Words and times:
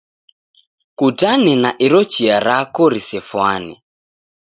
Kutane 0.97 1.53
na 1.63 1.71
iro 1.85 2.01
chia 2.11 2.37
rako 2.45 2.83
risefwane. 2.93 3.75